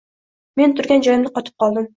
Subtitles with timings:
[0.61, 1.89] Men turgan joyimda qotib qoldim.